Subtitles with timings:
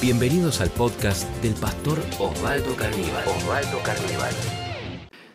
[0.00, 3.24] Bienvenidos al podcast del pastor Osvaldo Carnival.
[3.26, 4.32] Osvaldo Carnival.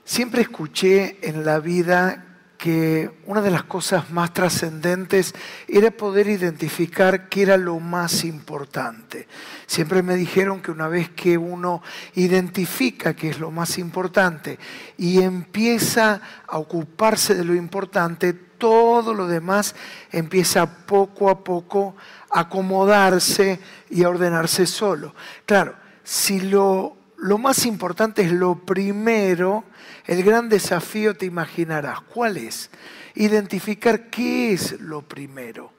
[0.05, 5.35] Siempre escuché en la vida que una de las cosas más trascendentes
[5.67, 9.27] era poder identificar qué era lo más importante.
[9.67, 11.81] Siempre me dijeron que una vez que uno
[12.15, 14.59] identifica qué es lo más importante
[14.97, 18.33] y empieza a ocuparse de lo importante,
[18.63, 19.75] todo lo demás
[20.09, 21.97] empieza poco a poco
[22.31, 23.59] a acomodarse
[23.89, 25.13] y a ordenarse solo.
[25.45, 29.65] Claro, si lo, lo más importante es lo primero,
[30.05, 31.99] el gran desafío te imaginarás.
[32.03, 32.69] ¿Cuál es?
[33.15, 35.73] Identificar qué es lo primero.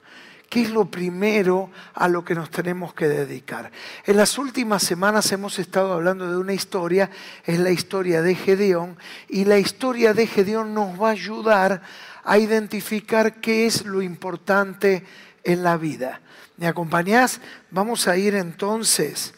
[0.47, 3.71] ¿Qué es lo primero a lo que nos tenemos que dedicar?
[4.05, 7.09] En las últimas semanas hemos estado hablando de una historia,
[7.45, 8.95] es la historia de Gedeón,
[9.27, 11.81] y la historia de Gedeón nos va a ayudar
[12.25, 15.05] a identificar qué es lo importante
[15.43, 16.21] en la vida.
[16.57, 17.39] ¿Me acompañás?
[17.69, 19.33] Vamos a ir entonces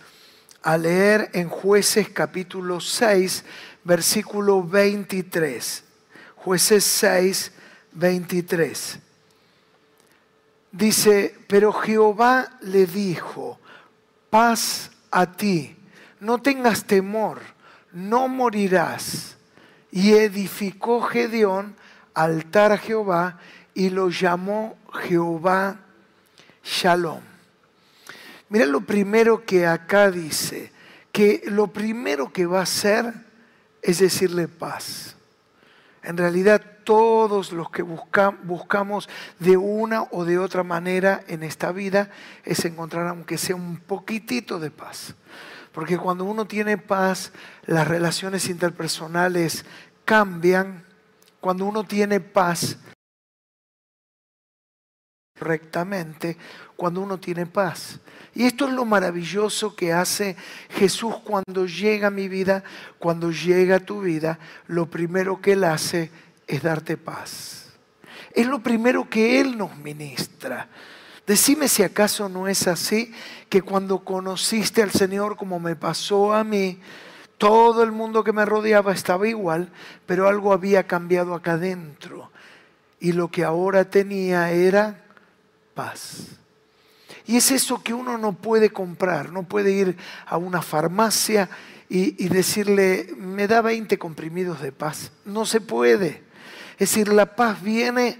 [0.64, 3.44] a leer en jueces capítulo 6,
[3.84, 5.84] versículo 23.
[6.36, 7.52] Jueces 6,
[7.92, 9.00] 23.
[10.72, 13.60] Dice, pero Jehová le dijo,
[14.30, 15.76] paz a ti,
[16.20, 17.42] no tengas temor,
[17.92, 19.36] no morirás.
[19.92, 21.76] Y edificó Gedeón
[22.24, 23.40] altar a Jehová
[23.74, 25.80] y lo llamó Jehová
[26.64, 27.22] Shalom.
[28.50, 30.72] Mira lo primero que acá dice,
[31.12, 33.14] que lo primero que va a hacer
[33.82, 35.16] es decirle paz.
[36.04, 42.10] En realidad todos los que buscamos de una o de otra manera en esta vida
[42.46, 45.16] es encontrar aunque sea un poquitito de paz.
[45.74, 47.32] Porque cuando uno tiene paz,
[47.66, 49.66] las relaciones interpersonales
[50.06, 50.87] cambian.
[51.48, 52.78] Cuando uno tiene paz,
[55.40, 56.36] correctamente
[56.76, 58.02] cuando uno tiene paz.
[58.36, 60.36] Y esto es lo maravilloso que hace
[60.72, 62.66] Jesús cuando llega a mi vida,
[63.00, 64.38] cuando llega a tu vida,
[64.68, 66.12] lo primero que Él hace
[66.48, 67.70] es darte paz.
[68.34, 70.68] Es lo primero que Él nos ministra.
[71.26, 73.14] Decime si acaso no es así,
[73.48, 76.82] que cuando conociste al Señor como me pasó a mí,
[77.38, 79.72] todo el mundo que me rodeaba estaba igual,
[80.06, 82.32] pero algo había cambiado acá adentro.
[83.00, 85.04] Y lo que ahora tenía era
[85.74, 86.38] paz.
[87.28, 91.50] Y es eso que uno no puede comprar, no puede ir a una farmacia
[91.90, 95.12] y, decirle, me da 20 comprimidos de paz.
[95.26, 96.24] No se puede.
[96.74, 98.20] Es decir, la paz viene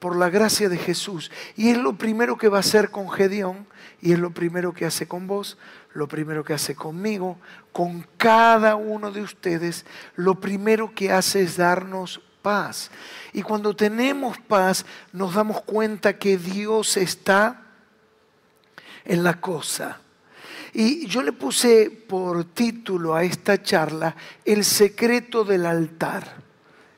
[0.00, 1.30] por la gracia de Jesús.
[1.56, 3.66] Y es lo primero que va a hacer con Gedeón,
[4.00, 5.58] y es lo primero que hace con vos,
[5.94, 7.38] lo primero que hace conmigo,
[7.72, 9.84] con cada uno de ustedes.
[10.16, 12.90] Lo primero que hace es darnos paz.
[13.32, 17.62] Y cuando tenemos paz nos damos cuenta que Dios está
[19.04, 20.00] en la cosa.
[20.72, 24.14] Y yo le puse por título a esta charla
[24.44, 26.36] El secreto del altar.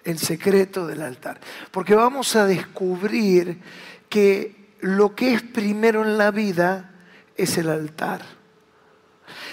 [0.04, 1.41] El secreto del altar.
[1.70, 3.60] Porque vamos a descubrir
[4.10, 6.91] que lo que es primero en la vida
[7.36, 8.41] es el altar.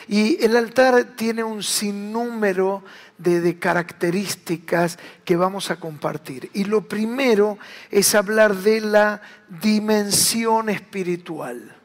[0.09, 2.83] Y el altar tiene un sinnúmero
[3.19, 6.49] de, características que vamos a compartir.
[6.55, 7.59] Y lo primero
[7.91, 9.21] es hablar de la
[9.61, 11.75] dimensión espiritual.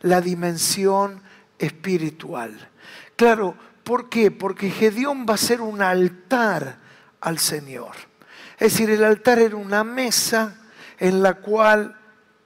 [0.00, 1.22] La dimensión
[1.56, 2.68] espiritual.
[3.14, 4.32] Claro, ¿por qué?
[4.32, 6.78] Porque Gedeón va a ser un altar
[7.20, 7.94] al Señor.
[8.58, 10.66] Es decir, el altar era una mesa
[10.98, 11.96] en la cual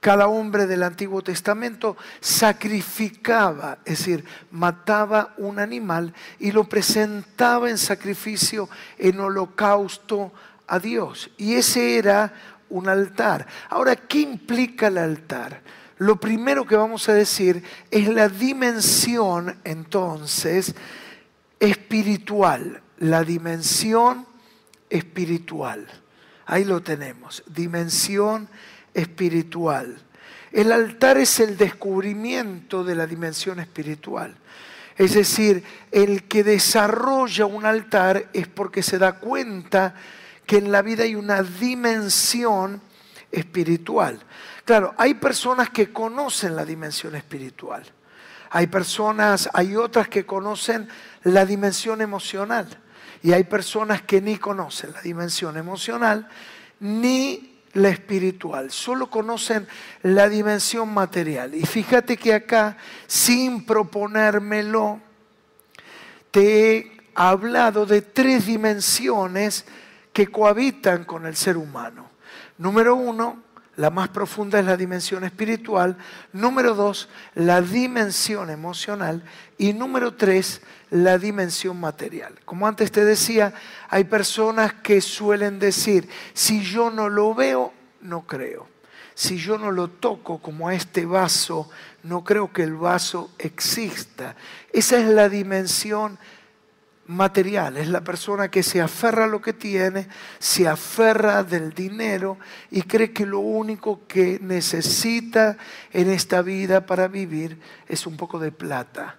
[0.01, 7.77] cada hombre del Antiguo Testamento sacrificaba, es decir, mataba un animal y lo presentaba en
[7.77, 8.67] sacrificio,
[8.97, 10.33] en holocausto
[10.65, 11.29] a Dios.
[11.37, 12.33] Y ese era
[12.69, 13.45] un altar.
[13.69, 15.61] Ahora, ¿qué implica el altar?
[15.99, 20.73] Lo primero que vamos a decir es la dimensión entonces
[21.59, 24.25] espiritual, la dimensión
[24.89, 25.87] espiritual.
[26.47, 29.97] Ahí lo tenemos, dimensión espiritual espiritual.
[30.51, 34.35] El altar es el descubrimiento de la dimensión espiritual.
[34.97, 39.95] Es decir, el que desarrolla un altar es porque se da cuenta
[40.45, 42.81] que en la vida hay una dimensión
[43.31, 44.19] espiritual.
[44.65, 47.83] Claro, hay personas que conocen la dimensión espiritual.
[48.49, 50.87] Hay personas, hay otras que conocen
[51.23, 52.67] la dimensión emocional.
[53.23, 56.27] Y hay personas que ni conocen la dimensión emocional
[56.81, 59.67] ni la espiritual, solo conocen
[60.03, 61.55] la dimensión material.
[61.55, 62.77] Y fíjate que acá,
[63.07, 64.99] sin proponérmelo,
[66.31, 69.65] te he hablado de tres dimensiones
[70.13, 72.09] que cohabitan con el ser humano.
[72.57, 73.43] Número uno,
[73.77, 75.97] la más profunda es la dimensión espiritual.
[76.33, 79.23] Número dos, la dimensión emocional.
[79.57, 82.35] Y número tres, la dimensión material.
[82.45, 83.53] Como antes te decía,
[83.89, 88.67] hay personas que suelen decir, si yo no lo veo, no creo.
[89.13, 91.69] Si yo no lo toco como a este vaso,
[92.03, 94.35] no creo que el vaso exista.
[94.73, 96.17] Esa es la dimensión
[97.11, 100.07] material, es la persona que se aferra a lo que tiene,
[100.39, 102.37] se aferra del dinero
[102.71, 105.57] y cree que lo único que necesita
[105.91, 109.17] en esta vida para vivir es un poco de plata.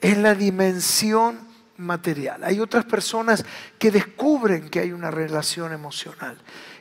[0.00, 1.38] Es la dimensión
[1.78, 2.44] material.
[2.44, 3.44] Hay otras personas
[3.78, 6.36] que descubren que hay una relación emocional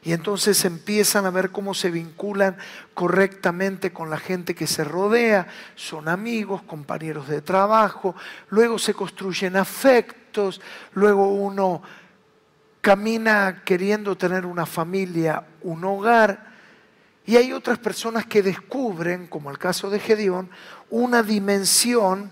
[0.06, 2.58] y entonces empiezan a ver cómo se vinculan
[2.94, 8.16] correctamente con la gente que se rodea, son amigos, compañeros de trabajo,
[8.50, 10.62] luego se construyen afectos,
[10.94, 11.82] luego uno
[12.82, 16.54] camina queriendo tener una familia, un hogar,
[17.26, 20.52] y hay otras personas que descubren, como el caso de Gedeón,
[20.92, 22.32] una dimensión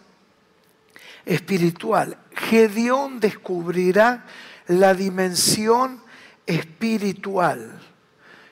[1.25, 2.19] espiritual.
[2.35, 4.25] Gedeón descubrirá
[4.67, 6.03] la dimensión
[6.45, 7.79] espiritual.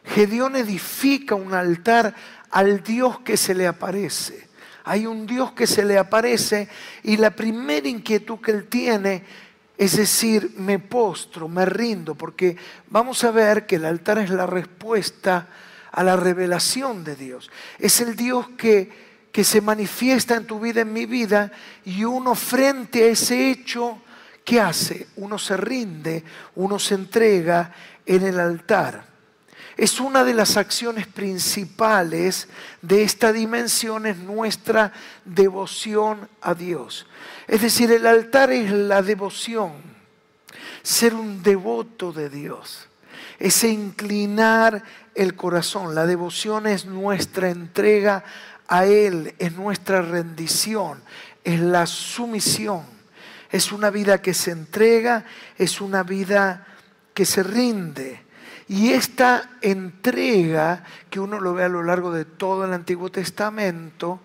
[0.04, 2.16] Gedeón edifica un altar
[2.50, 4.50] al Dios que se le aparece.
[4.84, 6.68] Hay un Dios que se le aparece
[7.04, 9.24] y la primera inquietud que él tiene
[9.78, 12.56] es decir, me postro, me rindo, porque
[12.90, 15.48] vamos a ver que el altar es la respuesta
[15.92, 17.50] a la revelación de Dios.
[17.80, 18.92] Es el Dios que,
[19.32, 21.52] que se manifiesta en tu vida, en mi vida,
[21.84, 24.00] y uno frente a ese hecho
[24.44, 25.08] ¿qué hace?
[25.18, 26.24] Uno se rinde,
[26.56, 27.74] uno se entrega
[28.06, 29.12] en el altar.
[29.78, 32.48] Es una de las acciones principales
[32.82, 34.92] de esta dimensión, es nuestra
[35.26, 37.08] devoción a Dios.
[37.48, 39.72] Es decir, el altar es la devoción,
[40.84, 42.88] ser un devoto de Dios,
[43.40, 44.84] ese inclinar
[45.16, 45.96] el corazón.
[45.96, 48.24] La devoción es nuestra entrega
[48.68, 51.02] a Él, es nuestra rendición,
[51.44, 53.00] es la sumisión
[53.51, 55.25] es una vida que se entrega,
[55.57, 56.65] es una vida
[57.13, 58.21] que se rinde.
[58.68, 64.21] Y esta entrega, que uno lo ve a lo largo de todo el Antiguo Testamento,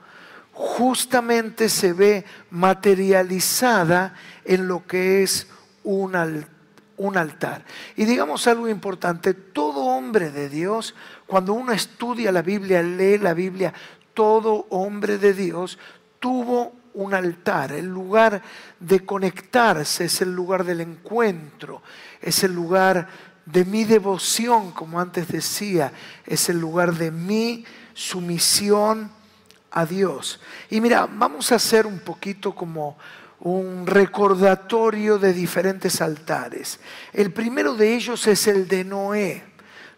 [0.52, 4.14] justamente se ve materializada
[4.44, 5.48] en lo que es
[5.82, 7.64] un, altar.
[7.96, 10.94] Y digamos algo importante, todo hombre de Dios,
[11.26, 13.74] cuando uno estudia la Biblia, lee la Biblia,
[14.14, 15.78] todo hombre de Dios
[16.20, 18.42] tuvo un altar, el lugar
[18.80, 21.82] de conectarse, es el lugar del encuentro,
[22.20, 23.06] es el lugar
[23.44, 25.92] de mi devoción, como antes decía,
[26.24, 29.10] es el lugar de mi sumisión
[29.70, 30.40] a Dios.
[30.70, 32.96] Y mira, vamos a hacer un poquito como
[33.40, 36.80] un recordatorio de diferentes altares.
[37.12, 39.44] El primero de ellos es el de Noé.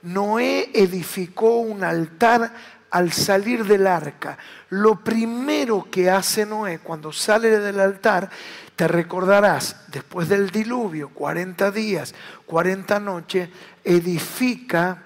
[0.03, 2.53] Noé edificó un altar
[2.91, 4.39] al salir del arca,
[4.71, 8.31] lo primero que hace Noé cuando sale del altar,
[8.77, 12.15] te recordarás, después del diluvio, 40 días,
[12.47, 13.49] 40 noches,
[13.83, 15.03] edifica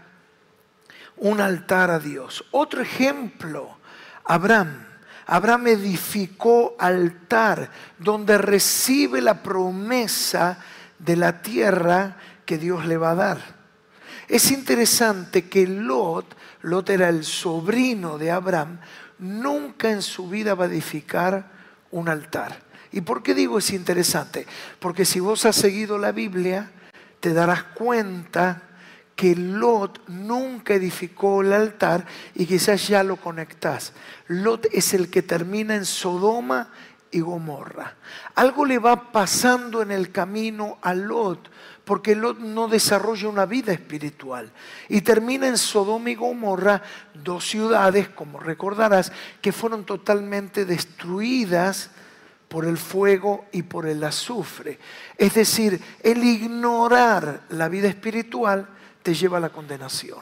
[1.16, 2.44] un altar a Dios.
[2.50, 3.78] Otro ejemplo,
[4.24, 4.86] Abraham.
[5.26, 10.58] Abraham edificó altar donde recibe la promesa
[10.98, 13.61] de la tierra que Dios le va a dar.
[14.32, 18.78] Es interesante que Lot Lot era el sobrino de Abraham,
[19.18, 21.50] nunca en su vida va a edificar
[21.90, 22.62] un altar.
[22.92, 24.46] ¿Y por qué digo es interesante?
[24.78, 26.70] Porque si vos has seguido la Biblia,
[27.20, 28.62] te darás cuenta
[29.16, 33.92] que Lot nunca edificó el altar y quizás ya lo conectás.
[34.28, 36.70] Lot es el que termina en Sodoma
[37.10, 37.96] y Gomorra.
[38.34, 41.50] Algo le va pasando en el camino a Lot
[41.84, 44.50] porque Lot no desarrolla una vida espiritual.
[44.88, 51.90] Y termina en Sodoma y Gomorra, dos ciudades, como recordarás, que fueron totalmente destruidas
[52.48, 54.78] por el fuego y por el azufre.
[55.16, 58.68] Es decir, el ignorar la vida espiritual
[59.02, 60.20] te lleva a la condenación.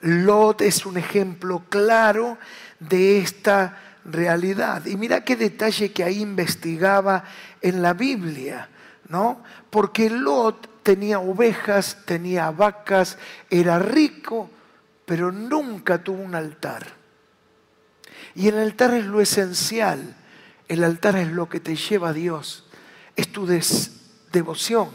[0.00, 2.38] Lot es un ejemplo claro
[2.80, 4.86] de esta realidad.
[4.86, 7.24] Y mira qué detalle que ahí investigaba
[7.60, 8.68] en la Biblia.
[9.08, 9.42] ¿no?
[9.76, 13.18] Porque Lot tenía ovejas, tenía vacas,
[13.50, 14.48] era rico,
[15.04, 16.86] pero nunca tuvo un altar.
[18.34, 20.16] Y el altar es lo esencial,
[20.66, 22.64] el altar es lo que te lleva a Dios,
[23.16, 23.46] es tu
[24.32, 24.88] devoción.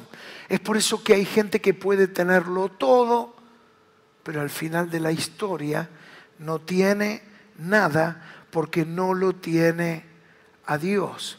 [0.50, 3.35] Es por eso que hay gente que puede tenerlo todo,
[4.23, 5.91] pero al final de la historia
[6.39, 7.21] no tiene
[7.59, 10.05] nada porque no lo tiene
[10.65, 11.38] a Dios.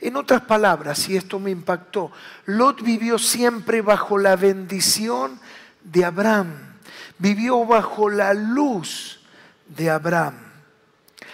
[0.00, 2.12] En otras palabras, y esto me impactó,
[2.44, 5.40] Lot vivió siempre bajo la bendición
[5.82, 6.74] de Abraham.
[7.18, 9.20] vivió bajo la luz
[9.66, 10.34] de Abraham.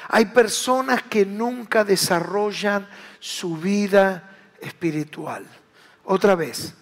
[0.08, 2.86] Hay personas que nunca desarrollan
[3.18, 5.44] su vida espiritual.
[6.04, 6.74] Otra vez,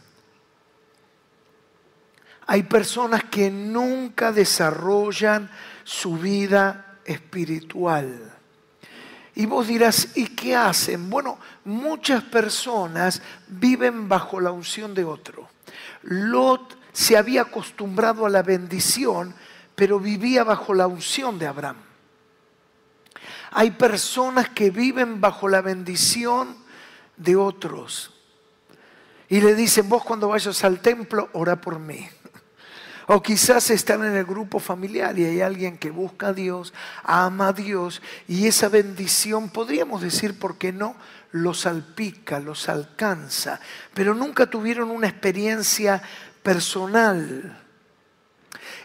[2.47, 5.51] hay personas que nunca desarrollan
[5.85, 8.40] su vida espiritual.
[9.35, 11.09] Y vos dirás, ¿y qué hacen?
[11.09, 15.49] Bueno, muchas personas viven bajo la unción de otro.
[16.03, 19.35] Lot se había acostumbrado a la bendición,
[19.75, 21.77] pero vivía bajo la unción de Abraham.
[23.53, 26.57] Hay personas que viven bajo la bendición
[27.17, 28.13] de otros.
[29.29, 32.09] Y le dicen, vos cuando vayas al templo, ora por mí.
[33.13, 37.49] O quizás están en el grupo familiar y hay alguien que busca a Dios, ama
[37.49, 40.95] a Dios y esa bendición, podríamos decir, ¿por qué no?
[41.33, 43.59] Los salpica, los alcanza,
[43.95, 46.01] pero nunca tuvieron una experiencia
[46.45, 47.61] personal.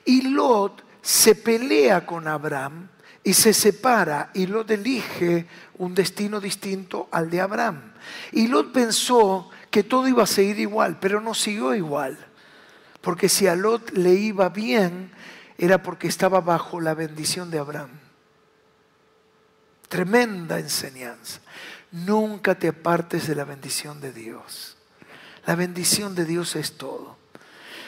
[0.05, 2.88] Y Lot se pelea con Abraham
[3.24, 5.46] y se separa y Lot elige
[5.77, 7.94] un destino distinto al de Abraham.
[8.32, 12.25] Y Lot pensó que todo iba a seguir igual, pero no siguió igual.
[13.06, 15.12] Porque si a Lot le iba bien,
[15.60, 17.92] era porque estaba bajo la bendición de Abraham.
[19.88, 21.40] Tremenda enseñanza.
[21.92, 24.78] Nunca te apartes de la bendición de Dios.
[25.46, 27.16] La bendición de Dios es todo.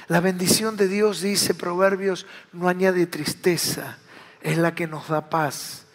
[0.07, 3.97] La bendición de Dios, dice Proverbios, no añade tristeza,
[4.41, 5.87] es la que nos da paz.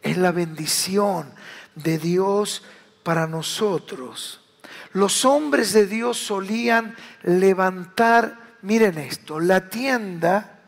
[0.00, 1.30] Es la bendición
[1.74, 2.64] de Dios
[3.02, 4.40] para nosotros.
[4.94, 10.58] Los hombres de Dios solían levantar, miren esto, la tienda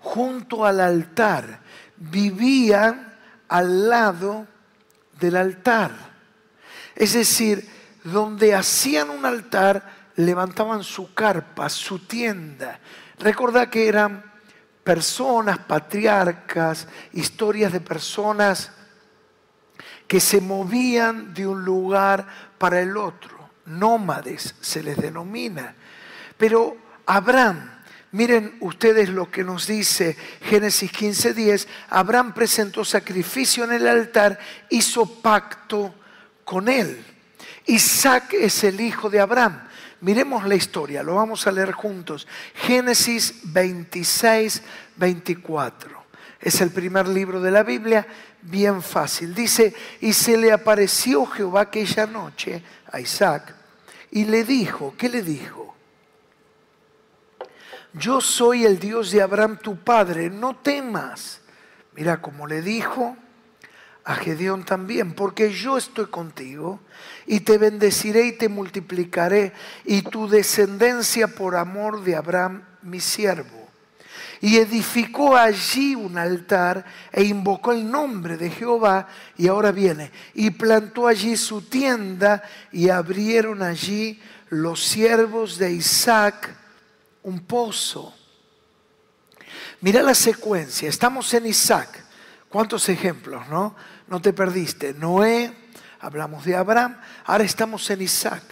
[0.00, 1.60] junto al altar.
[1.96, 3.14] Vivían
[3.48, 4.46] al lado
[5.18, 5.92] del altar.
[6.94, 7.68] Es decir,
[8.04, 12.78] donde hacían un altar, levantaban su carpa, su tienda.
[13.18, 14.32] Recordad que eran
[14.84, 18.70] personas, patriarcas, historias de personas
[20.06, 22.26] que se movían de un lugar
[22.58, 23.33] para el otro.
[23.66, 25.74] Nómades se les denomina.
[26.36, 27.70] Pero Abraham,
[28.12, 34.38] miren ustedes lo que nos dice Génesis 15:10, Abraham presentó sacrificio en el altar,
[34.70, 35.94] hizo pacto
[36.44, 37.04] con él.
[37.66, 39.60] Isaac es el hijo de Abraham.
[40.00, 42.28] Miremos la historia, lo vamos a leer juntos.
[42.54, 44.62] Génesis 26,
[44.96, 46.04] 24.
[46.40, 48.06] Es el primer libro de la Biblia,
[48.44, 49.34] bien fácil.
[49.34, 53.54] Dice, y se le apareció Jehová aquella noche a Isaac
[54.10, 55.74] y le dijo, ¿qué le dijo?
[57.92, 61.40] Yo soy el Dios de Abraham tu padre, no temas.
[61.94, 63.16] Mira, como le dijo
[64.04, 66.80] a Gedeón también, porque yo estoy contigo
[67.26, 69.52] y te bendeciré y te multiplicaré
[69.84, 73.63] y tu descendencia por amor de Abraham mi siervo
[74.44, 79.08] y edificó allí un altar e invocó el nombre de Jehová
[79.38, 84.20] y ahora viene y plantó allí su tienda y abrieron allí
[84.50, 86.54] los siervos de Isaac
[87.22, 88.14] un pozo.
[89.80, 92.04] Mira la secuencia, estamos en Isaac.
[92.50, 93.74] ¿Cuántos ejemplos, no?
[94.08, 94.92] No te perdiste.
[94.92, 95.54] Noé,
[96.00, 98.42] hablamos de Abraham, ahora estamos en Isaac.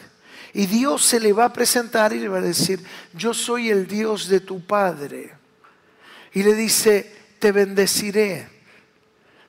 [0.55, 2.83] Y Dios se le va a presentar y le va a decir,
[3.13, 5.42] yo soy el Dios de tu padre
[6.35, 8.49] y le dice, te bendeciré,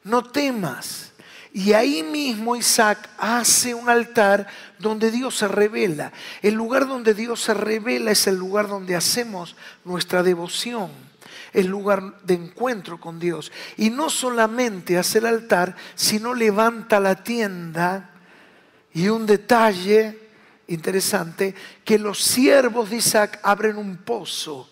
[0.04, 1.12] no temas.
[1.54, 4.48] Y ahí mismo Isaac hace un altar
[4.80, 6.12] donde Dios se revela.
[6.42, 10.90] El lugar donde Dios se revela es el lugar donde hacemos nuestra devoción,
[11.54, 13.52] el lugar de encuentro con Dios.
[13.78, 18.10] Y no solamente hace el altar, sino levanta la tienda.
[18.92, 20.24] Y un detalle
[20.68, 24.70] interesante, que los siervos de Isaac abren un pozo,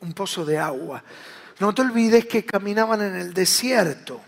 [0.00, 1.02] un pozo de agua.
[1.58, 4.20] No te olvides que caminaban en el desierto.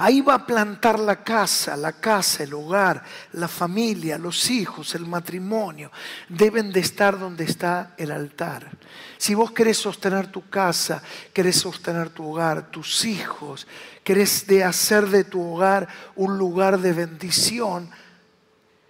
[0.00, 5.06] Ahí va a plantar la casa, la casa, el hogar, la familia, los hijos, el
[5.06, 5.90] matrimonio.
[6.28, 8.70] Deben de estar donde está el altar.
[9.16, 13.66] Si vos querés sostener tu casa, querés sostener tu hogar, tus hijos,
[14.04, 17.90] querés de hacer de tu hogar un lugar de bendición,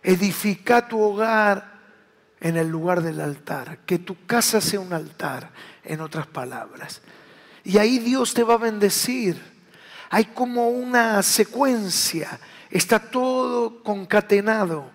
[0.02, 1.77] edifica tu hogar
[2.40, 3.78] en el lugar del altar.
[3.86, 5.50] Que tu casa sea un altar
[5.84, 7.02] en otras palabras.
[7.64, 9.40] Y ahí Dios te va a bendecir.
[10.10, 12.38] Hay como una secuencia,
[12.70, 14.90] está todo concatenado.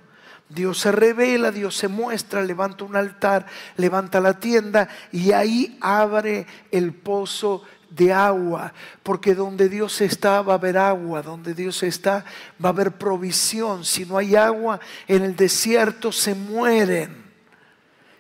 [0.50, 3.46] Dios se revela, Dios se muestra, levanta un altar,
[3.78, 8.74] levanta la tienda y ahí abre el pozo de agua,
[9.04, 12.26] porque donde Dios está va a haber agua, donde Dios está
[12.64, 13.86] va a haber provisión.
[13.86, 17.23] Si no hay agua en el desierto se mueren.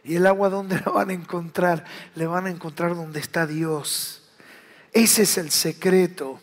[0.04, 1.86] ¿Y el agua dónde la van a encontrar?
[2.16, 4.22] Le van a encontrar donde está Dios.
[4.92, 6.40] Ese es el secreto.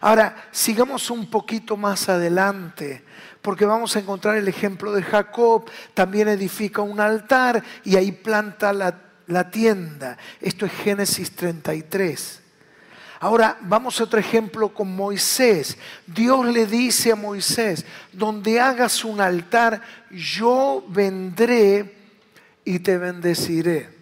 [0.00, 3.04] Ahora, sigamos un poquito más adelante,
[3.40, 5.70] porque vamos a encontrar el ejemplo de Jacob.
[5.92, 10.16] También edifica un altar y ahí planta la, la tienda.
[10.40, 12.40] Esto es Génesis 33.
[13.20, 15.78] Ahora vamos a otro ejemplo con Moisés.
[16.06, 19.80] Dios le dice a Moisés, donde hagas un altar,
[20.10, 22.03] yo vendré
[22.64, 23.94] y te bendeciré.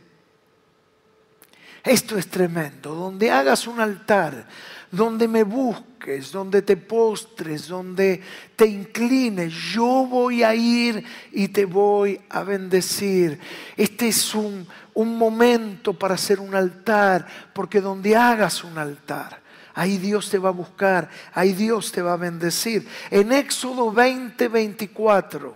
[1.84, 2.94] Esto es tremendo.
[2.94, 4.46] Donde hagas un altar,
[4.90, 8.20] donde me busques, donde te postres, donde
[8.54, 13.38] te inclines, yo voy a ir y te voy a bendecir.
[13.76, 19.40] Este es un, un momento para hacer un altar, porque donde hagas un altar,
[19.74, 22.86] ahí Dios te va a buscar, ahí Dios te va a bendecir.
[23.10, 25.54] En Éxodo 20, 24,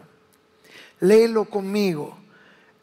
[1.01, 2.26] léelo conmigo.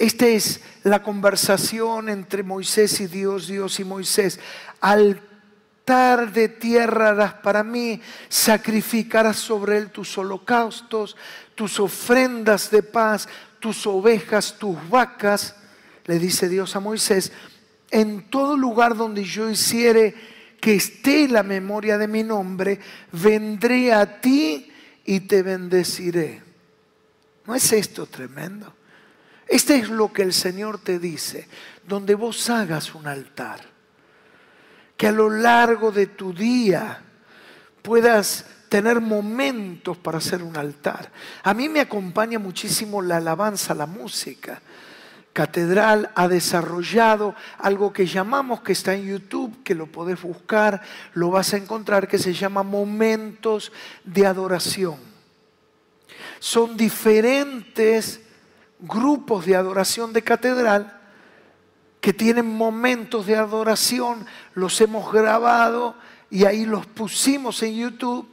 [0.03, 4.37] Esta es la conversación entre Moisés y Dios, Dios y Moisés.
[4.81, 11.15] Altar de tierra harás para mí, sacrificarás sobre él tus holocaustos,
[11.55, 13.29] tus ofrendas de paz,
[13.61, 15.55] tus ovejas, tus vacas,
[16.03, 17.31] le dice Dios a Moisés,
[17.89, 20.13] en todo lugar donde yo hiciere
[20.59, 22.77] que esté la memoria de mi nombre,
[23.13, 24.69] vendré a ti
[25.05, 26.41] y te bendeciré.
[27.45, 28.82] ¿No es esto tremendo?
[29.53, 31.47] Este es lo que el Señor te dice,
[31.87, 33.59] donde vos hagas un altar,
[34.97, 37.03] que a lo largo de tu día
[37.83, 41.11] puedas tener momentos para hacer un altar.
[41.43, 44.59] A mí me acompaña muchísimo la alabanza, la música.
[45.33, 50.81] Catedral ha desarrollado algo que llamamos, que está en YouTube, que lo podés buscar,
[51.13, 53.71] lo vas a encontrar, que se llama momentos
[54.03, 54.97] de adoración.
[56.39, 58.19] Son diferentes
[58.83, 60.99] grupos de adoración de catedral
[62.01, 64.25] que tienen momentos de adoración,
[64.55, 65.95] los hemos grabado
[66.29, 68.29] y ahí los pusimos en YouTube.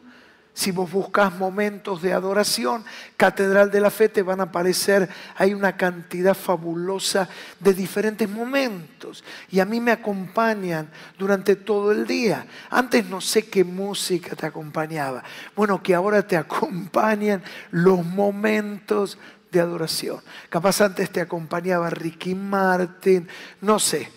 [0.52, 2.85] Si vos buscas momentos de adoración,
[3.16, 7.29] Catedral de la Fe, te van a aparecer, hay una cantidad fabulosa
[7.61, 9.22] de diferentes momentos.
[9.51, 12.46] Y a mí me acompañan durante todo el día.
[12.68, 15.22] Antes no sé qué música te acompañaba.
[15.55, 19.16] Bueno, que ahora te acompañan los momentos
[19.50, 20.20] de adoración.
[20.48, 23.28] Capaz antes te acompañaba Ricky Martin,
[23.60, 24.10] no sé.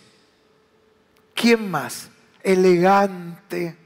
[1.34, 2.10] ¿Quién más?
[2.42, 3.78] Elegante.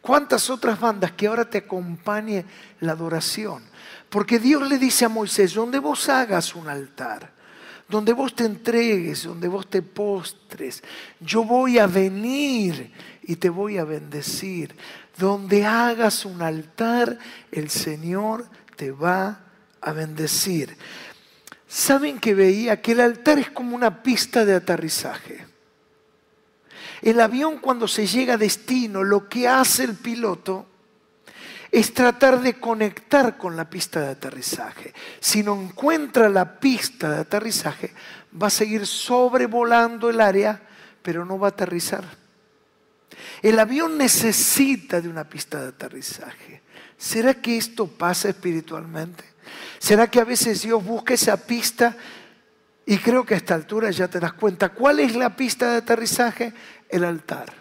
[0.00, 2.44] ¿Cuántas otras bandas que ahora te acompañe
[2.80, 3.64] la adoración?
[4.08, 7.32] Porque Dios le dice a Moisés, donde vos hagas un altar,
[7.88, 10.82] donde vos te entregues, donde vos te postres,
[11.20, 14.76] yo voy a venir y te voy a bendecir.
[15.18, 17.18] Donde hagas un altar,
[17.50, 19.45] el Señor te va a
[19.86, 20.76] a bendecir.
[21.68, 25.46] ¿Saben que veía que el altar es como una pista de aterrizaje?
[27.02, 30.66] El avión cuando se llega a destino, lo que hace el piloto
[31.70, 34.92] es tratar de conectar con la pista de aterrizaje.
[35.20, 37.92] Si no encuentra la pista de aterrizaje,
[38.40, 40.60] va a seguir sobrevolando el área,
[41.00, 42.04] pero no va a aterrizar.
[43.40, 46.62] El avión necesita de una pista de aterrizaje.
[46.96, 49.35] ¿Será que esto pasa espiritualmente?
[49.78, 51.96] ¿Será que a veces Dios busca esa pista?
[52.84, 54.70] Y creo que a esta altura ya te das cuenta.
[54.70, 56.52] ¿Cuál es la pista de aterrizaje?
[56.88, 57.52] El altar.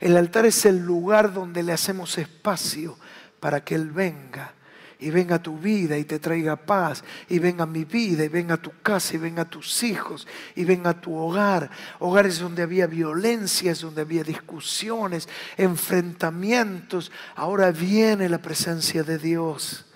[0.00, 2.98] El altar es el lugar donde le hacemos espacio
[3.40, 4.54] para que Él venga
[5.02, 8.28] y venga a tu vida y te traiga paz, y venga a mi vida, y
[8.28, 11.70] venga a tu casa, y venga a tus hijos, y venga a tu hogar.
[11.98, 17.10] Hogares donde había violencias, donde había discusiones, enfrentamientos.
[17.34, 19.91] Ahora viene la presencia de Dios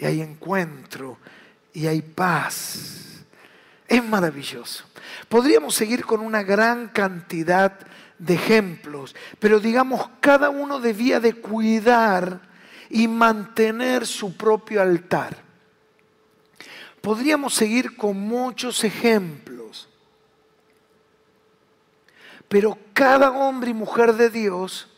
[0.00, 1.18] y hay encuentro
[1.74, 3.22] y hay paz.
[3.86, 4.84] Es maravilloso.
[5.28, 7.78] Podríamos seguir con una gran cantidad
[8.18, 12.40] de ejemplos, pero digamos, cada uno debía de cuidar
[12.88, 15.36] y mantener su propio altar.
[17.02, 19.86] Podríamos seguir con muchos ejemplos,
[22.48, 24.89] pero cada hombre y mujer de Dios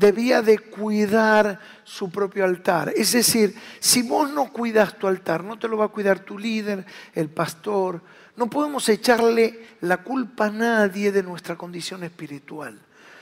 [0.00, 2.92] debía de cuidar su propio altar.
[2.96, 6.38] Es decir, si vos no cuidas tu altar, no te lo va a cuidar tu
[6.38, 6.84] líder,
[7.14, 8.02] el pastor.
[8.36, 12.80] No podemos echarle la culpa a nadie de nuestra condición espiritual.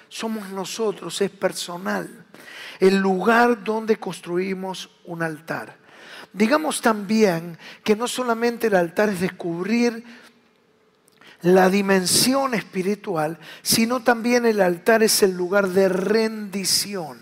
[0.08, 2.08] Somos nosotros, es personal.
[2.78, 5.76] El lugar donde construimos un altar.
[6.32, 10.04] Digamos también que no solamente el altar es descubrir
[11.42, 17.18] la dimensión espiritual, sino también el altar es el lugar de rendición.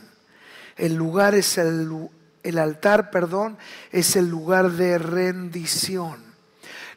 [0.77, 2.09] El lugar es el,
[2.43, 3.57] el altar, perdón,
[3.93, 6.27] es el lugar de rendición.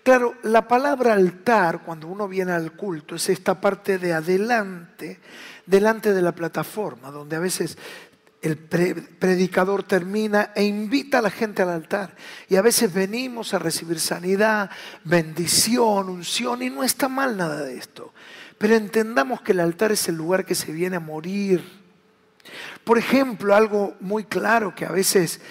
[0.03, 5.19] Claro, la palabra altar, cuando uno viene al culto, es esta parte de adelante,
[5.65, 7.77] delante de la plataforma, donde a veces
[8.41, 12.15] el predicador termina e invita a la gente al altar.
[12.47, 14.69] Y a veces venimos a recibir sanidad,
[15.03, 18.13] bendición, unción, y no está mal nada de esto.
[18.57, 21.63] Pero entendamos que el altar es el lugar que se viene a morir.
[22.83, 25.41] Por ejemplo, algo muy claro que a veces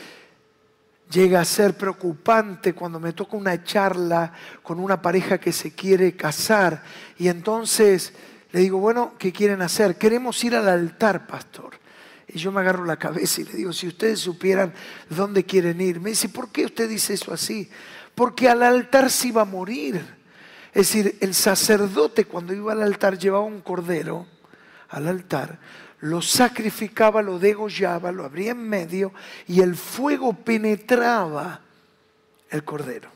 [1.11, 6.17] llega a ser preocupante cuando me toca una charla con una pareja que se quiere
[6.17, 6.83] casar
[7.17, 8.13] y entonces
[8.51, 9.97] le digo, bueno, ¿qué quieren hacer?
[9.97, 11.78] Queremos ir al altar, pastor.
[12.29, 14.75] Y yo me agarro la cabeza y le digo, si ustedes supieran
[15.09, 16.01] dónde quieren ir.
[16.01, 17.71] Me dice, ¿por qué usted dice eso así?
[18.15, 19.97] Porque al altar se iba a morir.
[20.69, 24.27] Es decir, el sacerdote cuando iba al altar llevaba un cordero
[24.91, 25.59] al altar,
[26.01, 29.13] lo sacrificaba, lo degollaba, lo abría en medio
[29.47, 31.61] y el fuego penetraba
[32.51, 33.11] el cordero.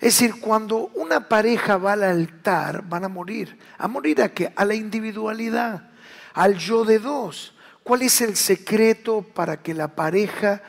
[0.00, 3.58] Es decir, cuando una pareja va al altar, van a morir.
[3.78, 4.52] ¿A morir a qué?
[4.56, 5.90] A la individualidad,
[6.34, 7.54] al yo de dos.
[7.88, 10.60] ¿Cuál es el secreto para que la pareja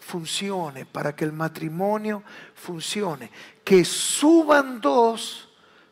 [0.00, 2.22] funcione, para que el matrimonio
[2.54, 3.30] funcione?
[3.64, 5.48] Que suban dos,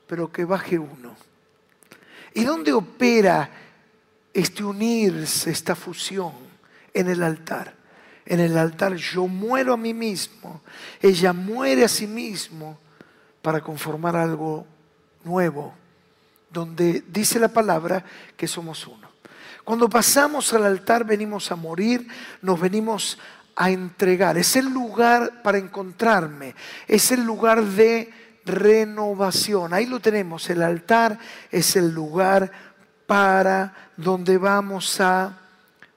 [0.06, 1.16] pero que baje uno.
[2.34, 3.48] ¿Y dónde opera
[4.34, 6.34] este unirse, esta fusión?
[6.92, 7.74] En el altar.
[8.26, 10.60] En el altar yo muero a mí mismo,
[11.00, 12.78] ella muere a sí mismo
[13.40, 14.66] para conformar algo
[15.24, 15.72] nuevo,
[16.50, 18.04] donde dice la palabra
[18.36, 19.05] que somos uno.
[19.66, 22.06] Cuando pasamos al altar venimos a morir,
[22.40, 23.18] nos venimos
[23.56, 24.38] a entregar.
[24.38, 26.54] Es el lugar para encontrarme,
[26.86, 28.12] es el lugar de
[28.44, 29.74] renovación.
[29.74, 31.18] Ahí lo tenemos, el altar
[31.50, 32.52] es el lugar
[33.08, 35.36] para donde vamos a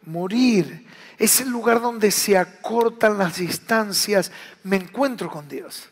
[0.07, 0.87] morir.
[1.19, 4.31] Es el lugar donde se acortan las distancias.
[4.63, 5.89] Me encuentro con Dios.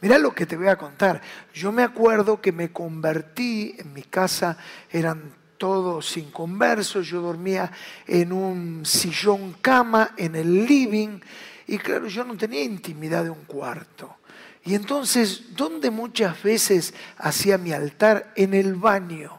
[0.00, 1.20] Mira lo que te voy a contar.
[1.54, 4.58] Yo me acuerdo que me convertí, en mi casa
[4.90, 7.70] eran todos sin conversos, yo dormía
[8.06, 11.20] en un sillón cama en el living
[11.66, 14.16] y claro, yo no tenía intimidad de un cuarto.
[14.64, 18.32] Y entonces, ¿dónde muchas veces hacía mi altar?
[18.34, 19.38] En el baño.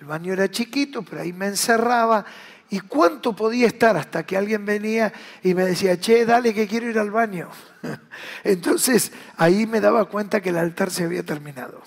[0.00, 2.24] El baño era chiquito, pero ahí me encerraba.
[2.70, 6.88] ¿Y cuánto podía estar hasta que alguien venía y me decía, che, dale que quiero
[6.90, 7.50] ir al baño?
[8.44, 11.82] Entonces ahí me daba cuenta que el altar se había terminado.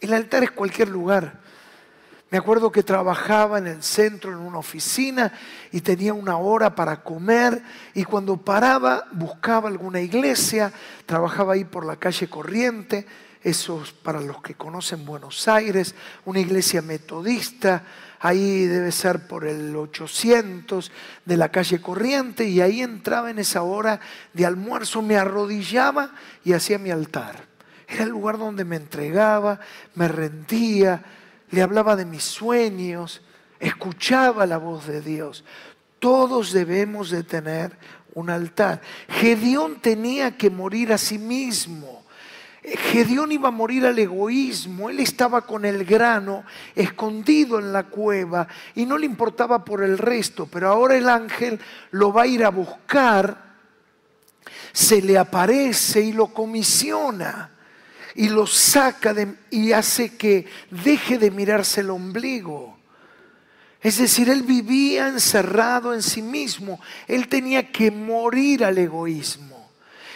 [0.00, 1.43] El altar es cualquier lugar.
[2.30, 5.32] Me acuerdo que trabajaba en el centro, en una oficina,
[5.70, 7.62] y tenía una hora para comer,
[7.94, 10.72] y cuando paraba buscaba alguna iglesia,
[11.06, 13.06] trabajaba ahí por la calle Corriente,
[13.42, 17.84] eso es para los que conocen Buenos Aires, una iglesia metodista,
[18.18, 20.90] ahí debe ser por el 800
[21.26, 24.00] de la calle Corriente, y ahí entraba en esa hora
[24.32, 27.44] de almuerzo, me arrodillaba y hacía mi altar.
[27.86, 29.60] Era el lugar donde me entregaba,
[29.94, 31.04] me rendía,
[31.54, 33.22] le hablaba de mis sueños,
[33.60, 35.44] escuchaba la voz de Dios.
[35.98, 37.78] Todos debemos de tener
[38.14, 38.80] un altar.
[39.08, 42.02] Gedeón tenía que morir a sí mismo.
[42.62, 48.48] Gedeón iba a morir al egoísmo, él estaba con el grano escondido en la cueva
[48.74, 52.42] y no le importaba por el resto, pero ahora el ángel lo va a ir
[52.42, 53.56] a buscar,
[54.72, 57.53] se le aparece y lo comisiona
[58.14, 59.14] y lo saca
[59.50, 62.78] y hace que deje de mirarse el ombligo.
[63.80, 66.80] Es decir, él vivía encerrado en sí mismo.
[67.06, 69.68] Él tenía que morir al egoísmo.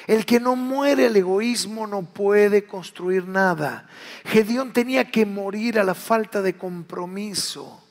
[0.06, 3.86] El que no muere al egoísmo no puede construir nada.
[4.24, 7.84] Gedeón tenía que morir a la falta de compromiso.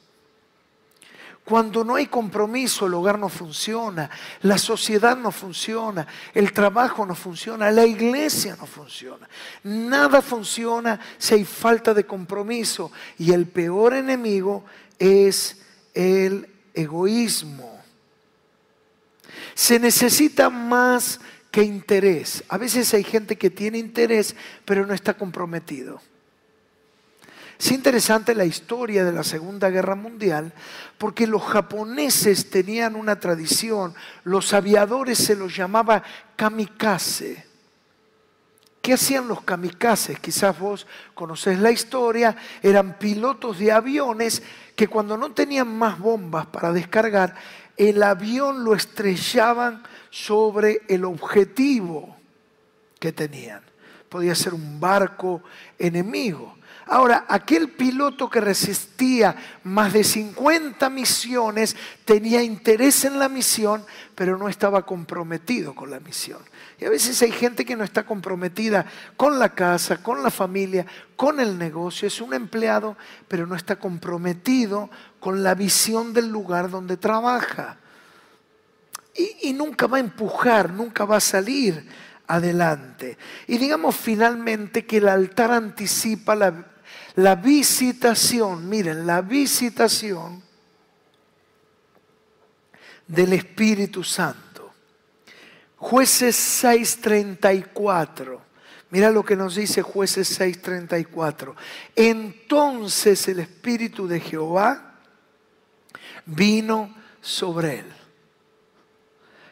[1.48, 4.10] Cuando no hay compromiso, el hogar no funciona,
[4.42, 9.30] la sociedad no funciona, el trabajo no funciona, la iglesia no funciona.
[9.64, 12.92] Nada funciona si hay falta de compromiso.
[13.18, 14.66] Y el peor enemigo
[15.00, 15.62] es
[15.94, 17.82] el egoísmo.
[19.56, 22.44] Se necesita más que interés.
[22.50, 26.02] A veces hay gente que tiene interés, pero no está comprometido.
[27.60, 30.54] Es interesante la historia de la Segunda Guerra Mundial
[30.98, 36.04] porque los japoneses tenían una tradición, los aviadores se los llamaba
[36.36, 37.48] kamikaze.
[38.80, 40.20] ¿Qué hacían los kamikazes?
[40.20, 44.44] Quizás vos conocés la historia, eran pilotos de aviones
[44.76, 47.36] que cuando no tenían más bombas para descargar,
[47.76, 52.16] el avión lo estrellaban sobre el objetivo
[53.00, 53.62] que tenían.
[54.10, 55.44] podía ser un barco
[55.78, 56.57] enemigo.
[56.90, 63.84] Ahora, aquel piloto que resistía más de 50 misiones tenía interés en la misión,
[64.16, 66.40] pero no estaba comprometido con la misión.
[66.80, 68.86] Y a veces hay gente que no está comprometida
[69.18, 72.08] con la casa, con la familia, con el negocio.
[72.08, 72.96] Es un empleado,
[73.28, 77.78] pero no está comprometido con la visión del lugar donde trabaja.
[79.42, 81.84] Y, nunca va a empujar, nunca va a salir
[82.28, 83.18] adelante.
[83.48, 86.54] Y digamos finalmente que el altar anticipa la,
[87.16, 90.44] la visitación, miren, la visitación
[93.08, 94.72] del Espíritu Santo.
[95.78, 98.42] Jueces 6:34.
[98.90, 101.56] Mira lo que nos dice jueces 6:34.
[101.96, 104.96] Entonces el Espíritu de Jehová
[106.26, 107.94] vino sobre él.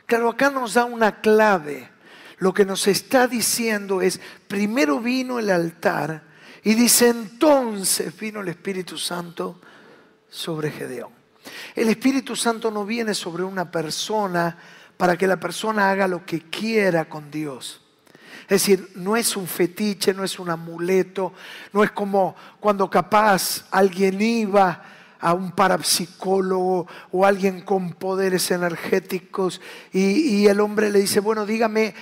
[0.05, 1.89] Claro, acá nos da una clave.
[2.37, 6.34] Lo que nos está diciendo es, primero vino el altar
[6.65, 9.61] y dice, entonces vino el Espíritu Santo
[10.27, 11.11] sobre Gedeón.
[11.75, 14.57] El Espíritu Santo no viene sobre una persona
[14.97, 17.81] para que la persona haga lo que quiera con Dios.
[18.45, 21.33] Es decir, no es un fetiche, no es un amuleto,
[21.71, 24.83] no es como cuando capaz alguien iba
[25.19, 29.61] a un parapsicólogo o alguien con poderes energéticos
[29.93, 31.93] y, y el hombre le dice, bueno, dígame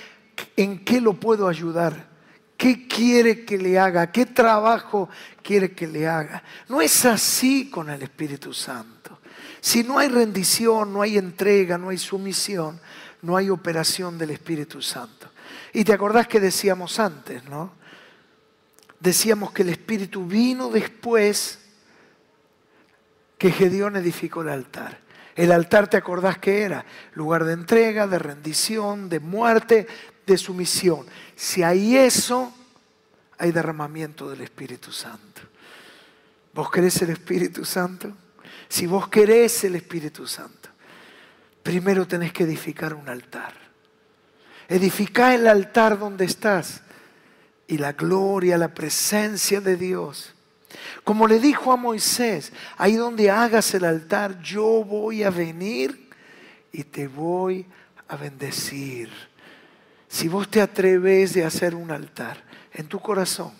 [0.56, 2.13] en qué lo puedo ayudar.
[2.56, 4.10] ¿Qué quiere que le haga?
[4.12, 5.08] ¿Qué trabajo
[5.42, 6.42] quiere que le haga?
[6.68, 9.18] No es así con el Espíritu Santo.
[9.60, 12.80] Si no hay rendición, no hay entrega, no hay sumisión,
[13.22, 15.30] no hay operación del Espíritu Santo.
[15.72, 17.72] Y te acordás que decíamos antes, ¿no?
[19.00, 21.58] Decíamos que el Espíritu vino después
[23.38, 25.00] que Gedeón edificó el altar.
[25.34, 26.84] El altar, ¿te acordás que era?
[27.14, 29.86] Lugar de entrega, de rendición, de muerte,
[30.26, 31.06] de sumisión.
[31.36, 32.52] Si hay eso,
[33.38, 35.42] hay derramamiento del Espíritu Santo.
[36.52, 38.12] ¿Vos querés el Espíritu Santo?
[38.68, 40.68] Si vos querés el Espíritu Santo,
[41.62, 43.52] primero tenés que edificar un altar.
[44.68, 46.82] Edifica el altar donde estás
[47.66, 50.34] y la gloria, la presencia de Dios.
[51.02, 56.10] Como le dijo a Moisés, ahí donde hagas el altar, yo voy a venir
[56.72, 57.66] y te voy
[58.08, 59.10] a bendecir.
[60.14, 62.40] Si vos te atreves de hacer un altar
[62.72, 63.50] en tu corazón,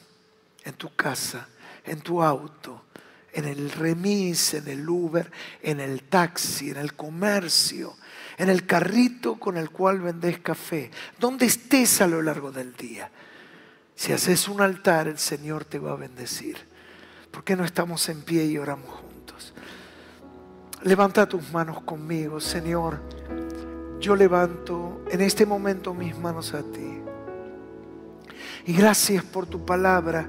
[0.63, 1.49] en tu casa,
[1.85, 2.85] en tu auto,
[3.33, 5.29] en el remis, en el Uber,
[5.61, 7.97] en el taxi, en el comercio,
[8.39, 13.11] en el carrito con el cual vendés café, donde estés a lo largo del día.
[13.97, 16.57] Si haces un altar, el Señor te va a bendecir.
[17.33, 19.53] ¿Por qué no estamos en pie y oramos juntos?
[20.85, 23.01] Levanta tus manos conmigo, Señor
[24.05, 27.01] yo levanto en este momento mis manos a ti.
[28.67, 30.29] Y gracias por tu palabra,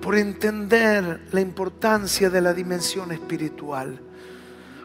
[0.00, 4.00] por entender la importancia de la dimensión espiritual.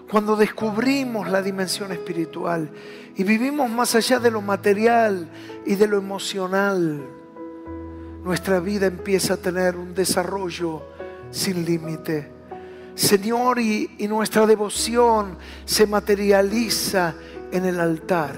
[0.09, 2.69] Cuando descubrimos la dimensión espiritual
[3.15, 5.29] y vivimos más allá de lo material
[5.65, 7.01] y de lo emocional,
[8.25, 10.83] nuestra vida empieza a tener un desarrollo
[11.29, 12.29] sin límite.
[12.93, 17.15] Señor, y, y, nuestra devoción se materializa
[17.51, 18.33] en el altar.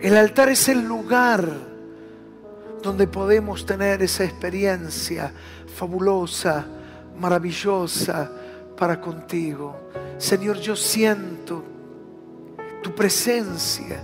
[0.00, 1.46] El altar es el lugar
[2.82, 5.32] donde podemos tener esa experiencia
[5.74, 6.64] fabulosa,
[7.18, 8.30] maravillosa
[8.76, 9.90] para contigo.
[10.18, 11.62] Señor, yo siento
[12.82, 14.02] tu presencia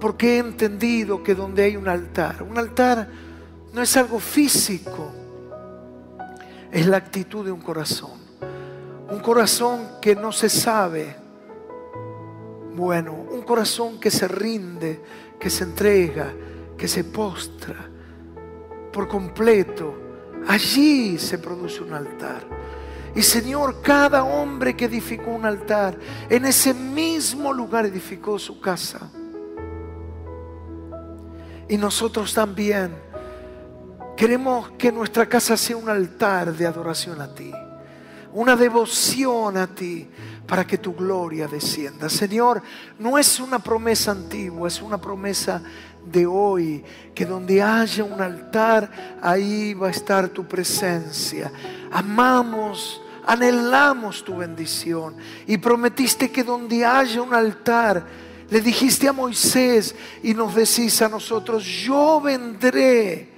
[0.00, 3.08] porque he entendido que donde hay un altar, un altar
[3.72, 5.12] no es algo físico,
[6.70, 8.24] es la actitud de un corazón.
[9.10, 11.23] Un corazón que no se sabe
[12.74, 15.02] bueno, un corazón que se rinde,
[15.38, 16.32] que se entrega,
[16.76, 17.88] que se postra
[18.92, 19.94] por completo.
[20.48, 22.46] Allí se produce un altar.
[23.14, 25.96] Y Señor, cada hombre que edificó un altar,
[26.28, 29.10] en ese mismo lugar edificó su casa.
[31.68, 32.94] Y nosotros también
[34.16, 37.52] queremos que nuestra casa sea un altar de adoración a ti,
[38.34, 40.06] una devoción a ti,
[40.46, 42.08] para que tu gloria descienda.
[42.08, 42.62] Señor,
[42.98, 45.62] no es una promesa antigua, es una promesa
[46.04, 51.50] de hoy, que donde haya un altar, ahí va a estar tu presencia.
[51.90, 55.16] Amamos, anhelamos tu bendición
[55.46, 58.04] y prometiste que donde haya un altar,
[58.50, 63.28] le dijiste a Moisés y nos decís a nosotros, yo vendré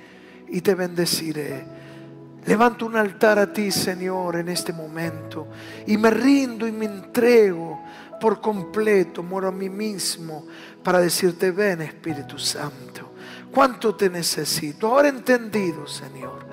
[0.48, 1.75] y te bendeciré.
[2.46, 5.48] Levanto un altar a ti, Señor, en este momento.
[5.86, 7.80] Y me rindo y me entrego
[8.20, 10.46] por completo, muero a mí mismo
[10.82, 13.12] para decirte, ven Espíritu Santo.
[13.50, 14.88] cuánto te necesito.
[14.88, 16.45] Ahora entendido, Señor.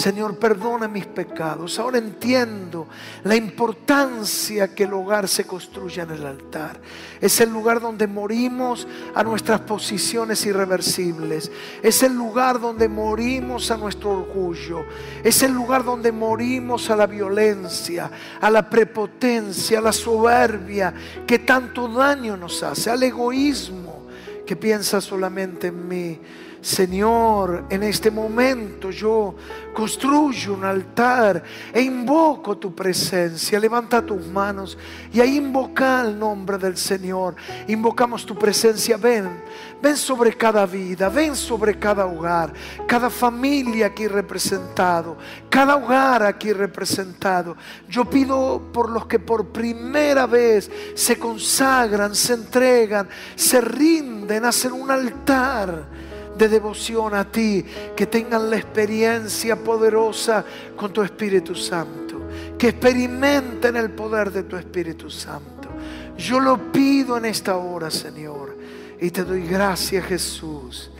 [0.00, 1.78] Señor, perdona mis pecados.
[1.78, 2.88] Ahora entiendo
[3.22, 6.80] la importancia que el hogar se construya en el altar.
[7.20, 11.52] Es el lugar donde morimos a nuestras posiciones irreversibles.
[11.82, 14.86] Es el lugar donde morimos a nuestro orgullo.
[15.22, 18.10] Es el lugar donde morimos a la violencia,
[18.40, 20.94] a la prepotencia, a la soberbia
[21.26, 24.06] que tanto daño nos hace, al egoísmo
[24.46, 26.20] que piensa solamente en mí.
[26.60, 29.34] Señor, en este momento yo
[29.72, 31.42] construyo un altar
[31.72, 33.58] e invoco tu presencia.
[33.58, 34.76] Levanta tus manos
[35.10, 37.34] y ahí invoca el nombre del Señor.
[37.68, 38.98] Invocamos tu presencia.
[38.98, 39.42] Ven,
[39.80, 42.52] ven sobre cada vida, ven sobre cada hogar,
[42.86, 45.16] cada familia aquí representado,
[45.48, 47.56] cada hogar aquí representado.
[47.88, 54.72] Yo pido por los que por primera vez se consagran, se entregan, se rinden, hacen
[54.72, 56.09] un altar
[56.40, 57.62] de devoción a ti,
[57.94, 60.42] que tengan la experiencia poderosa
[60.74, 62.22] con tu Espíritu Santo,
[62.56, 65.68] que experimenten el poder de tu Espíritu Santo.
[66.16, 68.56] Yo lo pido en esta hora, Señor,
[68.98, 70.90] y te doy gracias, Jesús.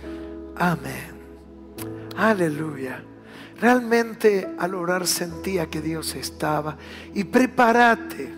[0.56, 1.18] Amén.
[2.18, 3.02] Aleluya.
[3.58, 6.76] Realmente al orar sentía que Dios estaba.
[7.14, 8.34] Y prepárate.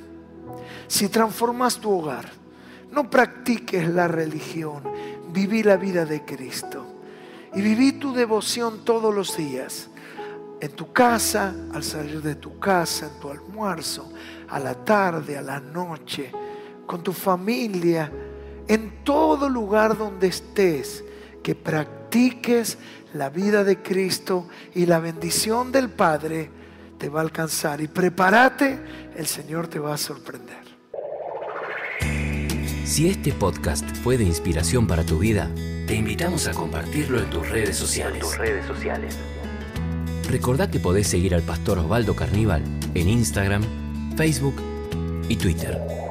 [0.87, 2.31] Si transformas tu hogar,
[2.93, 4.83] no practiques la religión,
[5.33, 6.92] viví la vida de Cristo.
[7.55, 9.89] Y viví tu devoción todos los días.
[10.61, 14.13] En tu casa, al salir de tu casa, en tu almuerzo,
[14.49, 16.31] a la tarde, a la noche,
[16.87, 18.11] con tu familia,
[18.69, 21.05] en todo lugar donde estés,
[21.43, 22.79] que practiques
[23.15, 26.51] la vida de Cristo y la bendición del Padre
[26.99, 27.81] te va a alcanzar.
[27.81, 28.79] Y prepárate,
[29.17, 30.62] el Señor te va a sorprender.
[32.85, 35.49] Si este podcast fue de inspiración para tu vida,
[35.87, 38.19] te invitamos a compartirlo en tus redes sociales.
[38.19, 39.17] tus redes sociales.
[40.29, 42.63] Recordá que podés seguir al pastor Osvaldo Carníbal
[42.95, 43.63] en Instagram,
[44.17, 44.57] Facebook
[45.29, 46.02] y Twitter.